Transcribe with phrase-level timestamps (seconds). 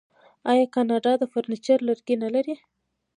[0.51, 2.55] آیا کاناډا د فرنیچر لرګي نلري؟